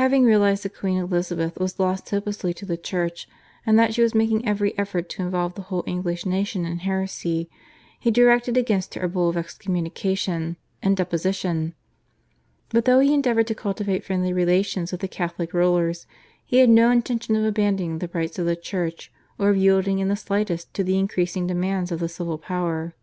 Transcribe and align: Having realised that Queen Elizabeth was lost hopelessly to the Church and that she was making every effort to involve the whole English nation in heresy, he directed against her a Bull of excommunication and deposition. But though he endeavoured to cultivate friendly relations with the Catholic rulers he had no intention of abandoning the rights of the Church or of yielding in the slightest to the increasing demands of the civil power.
Having 0.00 0.24
realised 0.24 0.62
that 0.62 0.74
Queen 0.74 0.96
Elizabeth 0.96 1.60
was 1.60 1.78
lost 1.78 2.08
hopelessly 2.08 2.54
to 2.54 2.64
the 2.64 2.78
Church 2.78 3.28
and 3.66 3.78
that 3.78 3.92
she 3.92 4.00
was 4.00 4.14
making 4.14 4.48
every 4.48 4.72
effort 4.78 5.10
to 5.10 5.22
involve 5.22 5.52
the 5.54 5.60
whole 5.68 5.84
English 5.86 6.24
nation 6.24 6.64
in 6.64 6.78
heresy, 6.78 7.50
he 7.98 8.10
directed 8.10 8.56
against 8.56 8.94
her 8.94 9.02
a 9.02 9.08
Bull 9.10 9.28
of 9.28 9.36
excommunication 9.36 10.56
and 10.82 10.96
deposition. 10.96 11.74
But 12.70 12.86
though 12.86 13.00
he 13.00 13.12
endeavoured 13.12 13.48
to 13.48 13.54
cultivate 13.54 14.02
friendly 14.02 14.32
relations 14.32 14.92
with 14.92 15.02
the 15.02 15.08
Catholic 15.08 15.52
rulers 15.52 16.06
he 16.42 16.56
had 16.60 16.70
no 16.70 16.90
intention 16.90 17.36
of 17.36 17.44
abandoning 17.44 17.98
the 17.98 18.08
rights 18.14 18.38
of 18.38 18.46
the 18.46 18.56
Church 18.56 19.12
or 19.38 19.50
of 19.50 19.58
yielding 19.58 19.98
in 19.98 20.08
the 20.08 20.16
slightest 20.16 20.72
to 20.72 20.82
the 20.82 20.98
increasing 20.98 21.46
demands 21.46 21.92
of 21.92 22.00
the 22.00 22.08
civil 22.08 22.38
power. 22.38 22.94